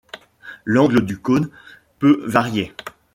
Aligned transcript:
L'angle 0.65 1.05
du 1.05 1.19
cône 1.19 1.51
peut 1.99 2.23
varier. 2.25 2.73